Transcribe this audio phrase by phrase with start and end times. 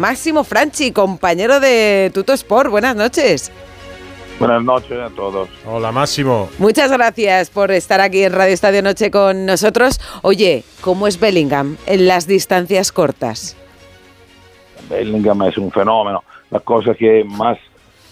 [0.00, 2.70] Máximo Franchi, compañero de Tuto Sport.
[2.70, 3.52] Buenas noches.
[4.38, 5.50] Buenas noches a todos.
[5.66, 6.48] Hola Máximo.
[6.58, 10.00] Muchas gracias por estar aquí en Radio Estadio Noche con nosotros.
[10.22, 13.58] Oye, ¿cómo es Bellingham en las distancias cortas?
[14.88, 16.24] Bellingham es un fenómeno.
[16.50, 17.58] La cosa que más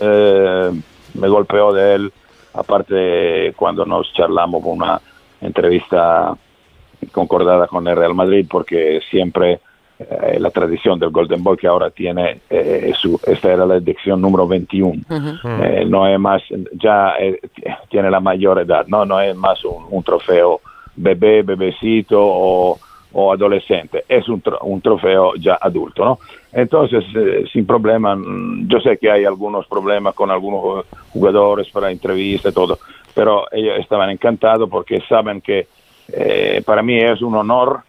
[0.00, 0.72] eh,
[1.14, 2.12] me golpeó de él,
[2.54, 5.00] aparte cuando nos charlamos con una
[5.40, 6.36] entrevista
[7.12, 9.60] concordada con el Real Madrid, porque siempre
[9.98, 14.20] eh, la tradición del Golden Boy que ahora tiene, eh, su, esta era la edición
[14.20, 15.02] número 21,
[15.62, 16.42] eh, no es más,
[16.72, 17.40] ya eh,
[17.88, 20.60] tiene la mayor edad, no, no es más un, un trofeo
[20.96, 22.78] bebé, bebecito o,
[23.12, 26.18] o adolescente, es un, tro- un trofeo ya adulto, ¿no?
[26.52, 31.90] Entonces, eh, sin problema, mm, yo sé que hay algunos problemas con algunos jugadores para
[31.90, 32.78] entrevistas y todo,
[33.14, 35.66] pero ellos estaban encantados porque saben que
[36.12, 37.84] eh, para mí es un honor eh,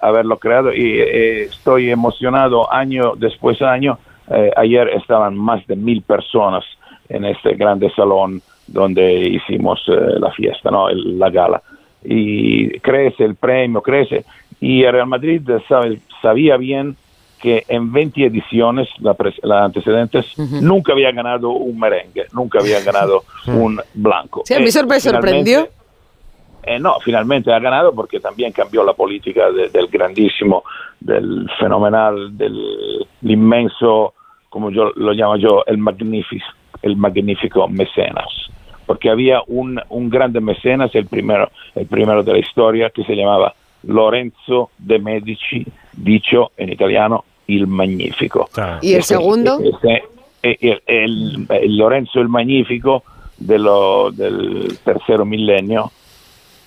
[0.00, 3.98] haberlo creado y eh, estoy emocionado año después año.
[4.30, 6.64] Eh, ayer estaban más de mil personas
[7.08, 10.88] en este grande salón donde hicimos eh, la fiesta, ¿no?
[10.88, 11.62] El- la gala.
[12.04, 14.24] Y crece el premio, crece.
[14.60, 16.96] Y el Real Madrid sabe- sabía bien
[17.40, 20.26] que en 20 ediciones, las la antecedentes,
[20.60, 24.42] nunca había ganado un merengue, nunca había ganado un blanco.
[24.44, 25.68] Sí, a mí Eh, me sorprendió.
[26.62, 30.62] Eh, no, finalmente ha ganado porque también cambió la política de- del grandísimo,
[31.00, 34.14] del fenomenal, del inmenso,
[34.48, 36.44] como yo lo llamo yo, el magnífico,
[36.82, 38.28] el magnífico mecenas.
[38.86, 43.14] Porque había un, un grande mecenas, el primero, el primero de la historia, que se
[43.14, 48.48] llamaba Lorenzo de Medici, dicho en italiano il Magnifico.
[48.82, 49.58] ¿Y el Este- segundo?
[49.60, 50.02] este-
[50.42, 53.02] el, el- el Lorenzo el Magnifico
[53.38, 55.90] de lo- del tercero milenio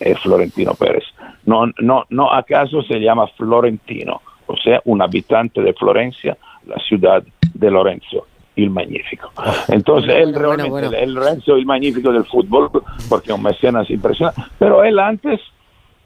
[0.03, 1.03] es Florentino Pérez.
[1.45, 6.37] No, no, no acaso se llama Florentino, o sea, un habitante de Florencia,
[6.67, 7.23] la ciudad
[7.53, 9.31] de Lorenzo el Magnífico.
[9.69, 11.03] Entonces, Bueno, él realmente, bueno, bueno.
[11.03, 12.69] el Lorenzo el Magnífico del fútbol,
[13.09, 15.39] porque es un mecenas impresionante, pero él antes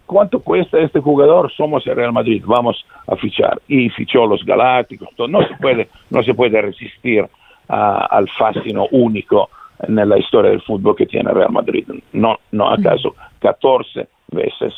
[0.05, 1.51] ¿Cuánto cuesta este jugador?
[1.51, 3.59] Somos el Real Madrid, vamos a fichar.
[3.67, 5.09] Y fichó los Galácticos.
[5.27, 7.27] No se puede, no se puede resistir
[7.67, 9.49] a- al fascino único
[9.79, 11.85] en la historia del fútbol que tiene Real Madrid.
[12.13, 14.73] No, no acaso 14 veces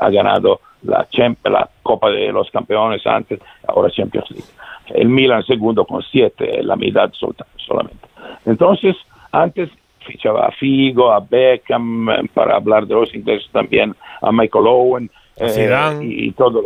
[0.00, 1.06] ha ganado la,
[1.44, 4.46] la Copa de los Campeones antes, ahora Champions League.
[4.94, 8.06] El Milan segundo con siete, la mitad solta- solamente.
[8.44, 8.96] Entonces,
[9.32, 9.68] antes
[10.00, 15.10] fichaba a Figo, a Beckham, eh, para hablar de los ingleses también, a Michael Owen,
[15.54, 16.04] Zidane.
[16.04, 16.62] y, y todo.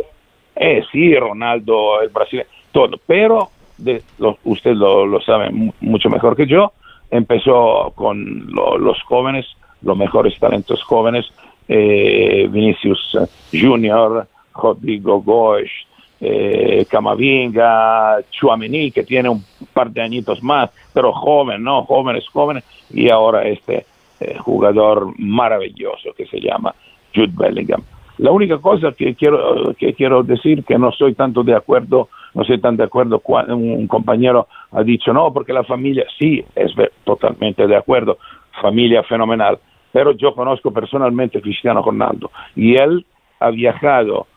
[0.55, 2.97] Eh, sí, Ronaldo, el Brasil, todo.
[3.07, 6.71] Pero de, lo- usted lo, lo sabe mu- mucho mejor que yo.
[7.11, 9.45] Empezó con lo- los jóvenes,
[9.83, 11.25] los mejores talentos jóvenes,
[11.67, 13.17] eh, Vinicius
[13.51, 15.69] Junior, Rodrigo Goes,
[16.19, 21.83] eh, Camavinga, Chuamení, que tiene un par de añitos más, pero joven, ¿no?
[21.85, 23.85] Jóvenes, jóvenes, y ahora este
[24.19, 26.75] eh, jugador maravilloso que se llama
[27.13, 27.81] Jude Bellingham.
[28.19, 32.41] La única cosa que quiero, que quiero decir que no estoy tanto de acuerdo, no
[32.43, 36.71] estoy tan de acuerdo, un compañero ha dicho no, porque la familia, sí, es
[37.03, 38.17] totalmente de acuerdo,
[38.61, 39.57] familia fenomenal,
[39.91, 43.05] pero yo conozco personalmente a Cristiano Ronaldo y él
[43.39, 44.27] ha viajado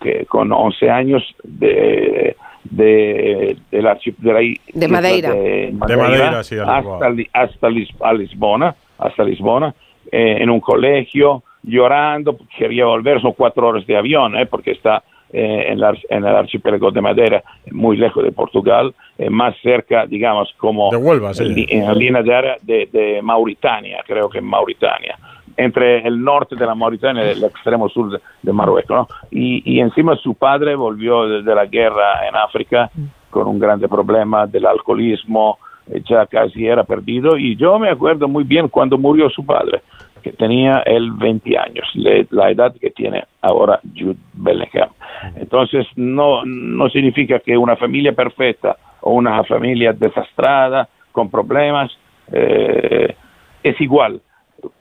[0.00, 4.40] que con 11 años de, de, de, la, de, la
[4.72, 5.32] De Madeira.
[5.34, 5.40] de
[5.86, 9.74] De Madeira, sí, a hasta, Li- hasta Lis- a Lisbona, hasta Lisbona,
[10.10, 15.02] eh, en un colegio, llorando, quería volver, son cuatro horas de avión, eh, porque está
[15.36, 20.06] eh, en, la- en el archipiélago de Madeira, muy lejos de Portugal, eh, más cerca,
[20.06, 21.66] digamos, como De Huelva, sí.
[21.68, 25.18] en, la línea de, área de, de Mauritania, creo que en Mauritania,
[25.56, 28.96] entre el norte de la Mauritania y el extremo sur de, de Marruecos.
[28.96, 29.08] ¿no?
[29.30, 32.90] Y, y encima su padre volvió de, de la guerra en África
[33.30, 35.58] con un grande problema del alcoholismo,
[35.90, 37.36] eh, ya casi era perdido.
[37.36, 39.82] Y yo me acuerdo muy bien cuando murió su padre,
[40.22, 44.88] que tenía él 20 años, le- la edad que tiene ahora Jude Bellingham.
[45.36, 51.96] Entonces, no, no significa que una familia perfecta o una familia desastrada, con problemas,
[52.32, 53.14] eh,
[53.62, 54.20] es igual.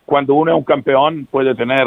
[0.05, 1.85] Cuando uno es un campeón, puede tener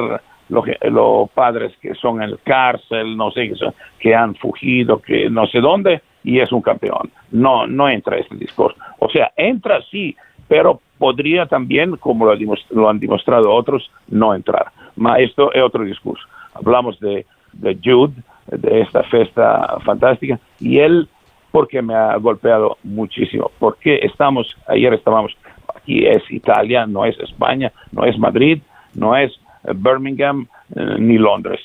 [0.49, 3.55] lo que- los padres que son en el cárcel, no sé, que,
[3.99, 7.11] que han fugido, que no sé dónde, y es un campeón.
[7.33, 8.79] No, no entra este discurso.
[8.99, 10.15] O sea, entra sí,
[10.49, 12.37] pero podría también, como lo,
[12.71, 14.67] lo han demostrado otros, no entrar.
[14.97, 16.25] Ma esto es otro discurso.
[16.55, 18.15] Hablamos de, de Jude,
[18.49, 21.09] de esta fiesta fantástica, y él,
[21.51, 25.37] porque me ha golpeado muchísimo, porque estamos, ayer estábamos,
[25.75, 28.61] aquí es Italia, no es España, no es Madrid,
[28.95, 29.33] no es
[29.65, 31.61] eh, Birmingham, eh, ni Londres,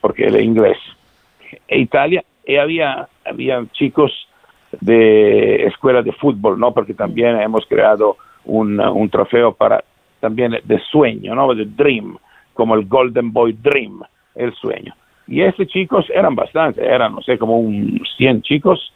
[0.00, 0.78] porque él es inglés.
[1.68, 4.28] E Italia, y había, había chicos
[4.80, 6.72] de escuela de fútbol, ¿no?
[6.72, 9.82] Porque también hemos creado un, un trofeo para
[10.20, 11.54] también de sueño, ¿no?
[11.54, 12.18] De dream,
[12.52, 14.02] como el Golden Boy Dream,
[14.34, 14.94] el sueño.
[15.28, 18.92] Y estos chicos eran bastante, eran, no sé, como un 100 chicos,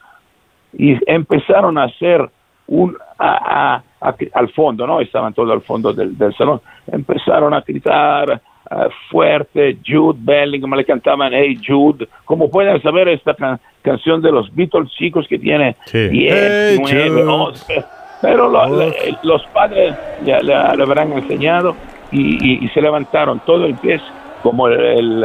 [0.73, 2.29] y empezaron a hacer
[2.69, 5.01] un, a, a, al fondo, ¿no?
[5.01, 6.61] Estaban todos al fondo del, del salón,
[6.93, 8.41] empezaron a gritar
[8.71, 8.77] uh,
[9.11, 14.55] fuerte, Jude Bellingham, le cantaban Hey Jude, como pueden saber esta can canción de los
[14.55, 16.09] Beatles chicos que tiene Sí.
[16.09, 17.23] 10, Hey, 9, Jude.
[17.25, 17.85] 11,
[18.23, 18.95] pero lo- le-
[19.25, 21.75] los padres le, le- le habrán enseñado
[22.13, 23.99] y, y- y se levantaron todo el pie
[24.43, 24.79] como el,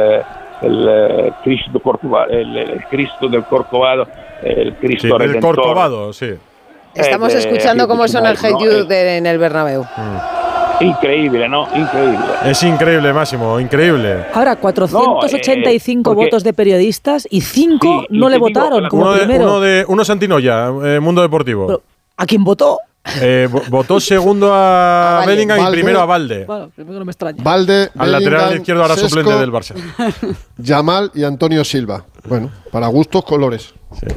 [0.62, 4.06] el, eh, Cristo Corcovado, el, el Cristo del Corcovado,
[4.42, 5.56] el Sí, Cristo el Redentor.
[5.56, 6.30] Corcovado, sí.
[6.94, 8.54] Estamos escuchando cómo suena el Hey
[8.88, 9.84] en el Bernabéu.
[10.80, 11.66] Increíble, ¿no?
[11.74, 12.18] Increíble.
[12.44, 14.26] Es increíble, Máximo, increíble.
[14.34, 18.86] Ahora, 485 No, eh, porque- votos de periodistas y 5 Sí, y no le votaron
[18.88, 19.44] como Uno de, primero.
[19.44, 21.66] uno de uno Santinoya, eh, Mundo Deportivo.
[21.66, 21.82] Pero,
[22.18, 22.78] ¿A quién votó?
[23.20, 25.32] Eh, vo- votó segundo a, A Valde.
[25.32, 26.44] Bellingham y primero a Valde.
[26.44, 27.42] Bueno, primero no me extraña.
[27.42, 29.74] Valde, Al lateral izquierdo ahora Sesco, suplente del Barça.
[30.58, 32.04] Yamal y Antonio Silva.
[32.28, 33.72] Bueno, para gustos colores.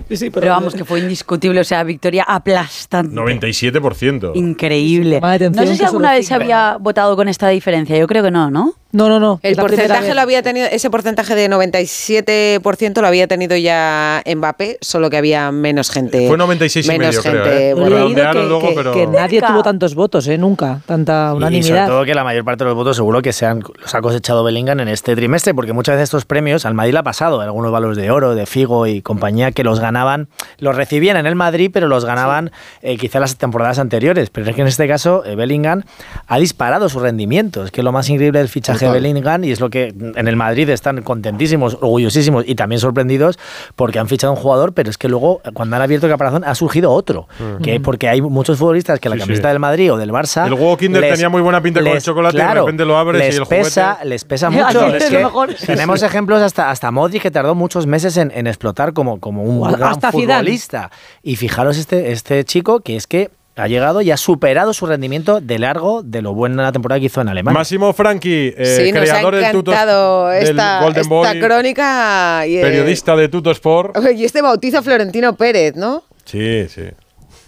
[0.09, 3.15] Sí, sí, Pero vamos, que fue indiscutible, o sea, victoria aplastante.
[3.15, 4.31] 97%.
[4.35, 5.21] Increíble.
[5.21, 7.97] No sé si alguna vez se había votado con esta diferencia.
[7.97, 8.73] Yo creo que no, ¿no?
[8.91, 9.39] No, no, no.
[9.43, 15.11] El porcentaje lo había tenido, ese porcentaje de 97% lo había tenido ya Mbappé, solo
[15.11, 16.27] que había menos gente.
[16.27, 17.69] Fue 96 y menos medio, creo, gente.
[17.69, 17.73] ¿eh?
[17.75, 20.39] Bueno, leído redondearon que, luego, que- pero- que nadie tuvo tantos votos, ¿eh?
[20.39, 20.81] Nunca.
[20.87, 21.87] Tanta Y sobre unanimidad.
[21.87, 24.43] todo que la mayor parte de los votos seguro que se han, los ha cosechado
[24.43, 27.71] Bellingham en este trimestre, porque muchas veces estos premios al Madrid le ha pasado, algunos
[27.71, 30.27] valores de oro, de Figo y compañía, que los ganaban,
[30.57, 32.51] los recibían en el Madrid, pero los ganaban
[32.81, 34.29] eh, quizá las temporadas anteriores.
[34.29, 35.83] Pero es que en este caso eh, Bellingham
[36.27, 37.63] ha disparado su rendimiento.
[37.63, 38.93] Es que lo más increíble del fichaje Total.
[38.93, 43.37] de Bellingham, y es lo que en el Madrid están contentísimos, orgullosísimos y también sorprendidos
[43.75, 46.55] porque han fichado un jugador, pero es que luego cuando han abierto el caparazón ha
[46.55, 47.27] surgido otro.
[47.63, 49.51] Que porque hay muchos futbolistas que la Sí, camiseta sí.
[49.51, 50.45] del Madrid o del Barça.
[50.47, 52.97] El huevo Kinder les- tenía muy buena pinta con el chocolate y de repente lo
[52.97, 54.09] abres les y el pesa, juguete.
[54.09, 54.85] les pesa mucho.
[54.87, 55.53] es, Es lo que mejor.
[55.65, 59.48] tenemos ejemplos hasta, hasta Modric que tardó muchos meses en, en explotar como, como un
[59.49, 60.39] O gran hasta Zidane.
[60.39, 60.91] futbolista.
[61.23, 65.41] Y fijaros este, este chico que es que ha llegado y ha superado su rendimiento
[65.41, 67.57] de largo de lo bueno en la temporada que hizo en Alemania.
[67.57, 72.47] Máximo Franchi, eh, sí, creador del Tuto encantado del esta, Golden esta Boy, crónica.
[72.47, 73.97] Y, eh, periodista de Tuto Sport.
[74.15, 76.03] Y este bautizo a Florentino Pérez, ¿no?
[76.25, 76.83] Sí, sí.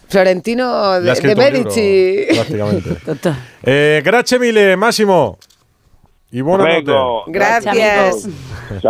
[0.09, 2.25] Florentino de, un libro, Medici.
[2.33, 2.89] prácticamente.
[3.63, 5.37] Eh, grazie mille, Massimo.
[6.31, 6.63] Y notte.
[6.63, 7.23] Prego.
[7.27, 7.75] Gracias.
[7.75, 8.27] Gracias.